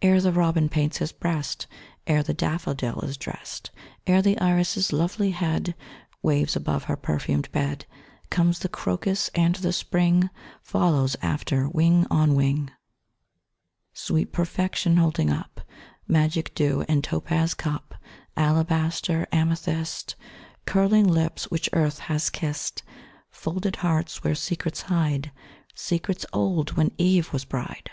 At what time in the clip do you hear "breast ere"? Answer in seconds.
1.12-2.22